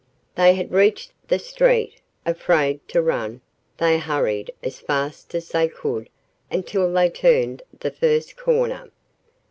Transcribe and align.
They 0.33 0.55
had 0.55 0.71
reached 0.71 1.11
the 1.27 1.37
street. 1.37 2.01
Afraid 2.25 2.79
to 2.87 3.03
run, 3.03 3.41
they 3.77 3.99
hurried 3.99 4.49
as 4.63 4.79
fast 4.79 5.35
as 5.35 5.49
they 5.49 5.67
could 5.67 6.09
until 6.49 6.91
they 6.91 7.07
turned 7.11 7.61
the 7.81 7.91
first 7.91 8.35
corner. 8.35 8.89